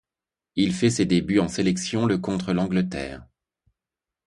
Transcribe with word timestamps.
Il 0.55 0.73
fait 0.73 0.89
ses 0.89 1.05
débuts 1.05 1.37
en 1.39 1.47
sélection 1.47 2.07
le 2.07 2.17
contre 2.17 2.53
l'Angleterre. 2.53 3.23